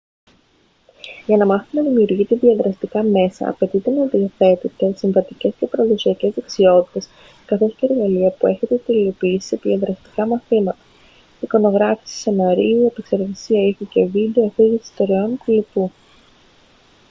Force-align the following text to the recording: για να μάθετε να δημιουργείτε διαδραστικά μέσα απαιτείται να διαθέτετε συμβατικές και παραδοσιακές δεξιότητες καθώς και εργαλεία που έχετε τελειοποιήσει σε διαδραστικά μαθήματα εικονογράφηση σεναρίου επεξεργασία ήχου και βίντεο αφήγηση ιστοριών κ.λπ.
για 1.25 1.37
να 1.37 1.45
μάθετε 1.45 1.81
να 1.81 1.87
δημιουργείτε 1.89 2.35
διαδραστικά 2.35 3.03
μέσα 3.03 3.49
απαιτείται 3.49 3.91
να 3.91 4.05
διαθέτετε 4.05 4.93
συμβατικές 4.95 5.53
και 5.59 5.67
παραδοσιακές 5.67 6.33
δεξιότητες 6.33 7.09
καθώς 7.45 7.75
και 7.75 7.85
εργαλεία 7.89 8.29
που 8.31 8.47
έχετε 8.47 8.77
τελειοποιήσει 8.77 9.47
σε 9.47 9.55
διαδραστικά 9.61 10.27
μαθήματα 10.27 10.79
εικονογράφηση 11.39 12.15
σεναρίου 12.17 12.85
επεξεργασία 12.85 13.67
ήχου 13.67 13.87
και 13.87 14.05
βίντεο 14.05 14.45
αφήγηση 14.45 14.81
ιστοριών 14.83 15.37
κ.λπ. 15.37 15.91